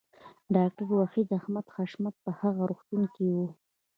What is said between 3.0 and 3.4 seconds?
کې و